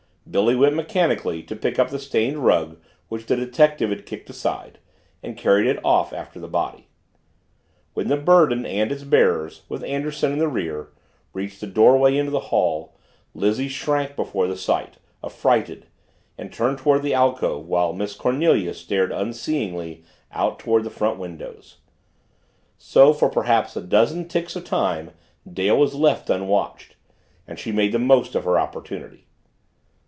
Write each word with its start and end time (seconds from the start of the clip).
Billy 0.29 0.55
went 0.55 0.75
mechanically 0.75 1.43
to 1.43 1.57
pick 1.57 1.77
up 1.77 1.89
the 1.89 1.99
stained 1.99 2.37
rug 2.45 2.77
which 3.09 3.25
the 3.25 3.35
detective 3.35 3.89
had 3.89 4.05
kicked 4.05 4.29
aside 4.29 4.79
and 5.21 5.35
carried 5.35 5.67
it 5.67 5.83
off 5.83 6.13
after 6.13 6.39
the 6.39 6.47
body. 6.47 6.87
When 7.95 8.07
the 8.07 8.15
burden 8.15 8.65
and 8.65 8.93
its 8.93 9.03
bearers, 9.03 9.63
with 9.67 9.83
Anderson 9.83 10.31
in 10.31 10.39
the 10.39 10.47
rear, 10.47 10.93
reached 11.33 11.59
the 11.59 11.67
doorway 11.67 12.15
into 12.15 12.31
the 12.31 12.47
hall, 12.47 12.95
Lizzie 13.33 13.67
shrank 13.67 14.15
before 14.15 14.47
the 14.47 14.55
sight, 14.55 14.95
affrighted, 15.21 15.87
and 16.37 16.53
turned 16.53 16.77
toward 16.77 17.01
the 17.01 17.13
alcove 17.15 17.65
while 17.67 17.91
Miss 17.91 18.13
Cornelia 18.15 18.73
stared 18.73 19.11
unseeingly 19.11 20.05
out 20.31 20.59
toward 20.59 20.85
the 20.85 20.89
front 20.89 21.19
windows. 21.19 21.79
So, 22.77 23.11
for 23.11 23.27
perhaps 23.27 23.75
a 23.75 23.81
dozen 23.81 24.29
ticks 24.29 24.55
of 24.55 24.63
time 24.63 25.11
Dale 25.51 25.77
was 25.77 25.93
left 25.93 26.29
unwatched 26.29 26.95
and 27.45 27.59
she 27.59 27.73
made 27.73 27.91
the 27.91 27.99
most 27.99 28.33
of 28.35 28.45
her 28.45 28.57
opportunity. 28.57 29.25